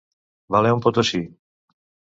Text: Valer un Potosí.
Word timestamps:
Valer 0.55 0.71
un 0.77 0.83
Potosí. 0.87 1.23